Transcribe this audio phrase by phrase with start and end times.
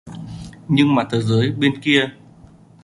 [0.67, 2.09] Nhưng mà thế giới bên kia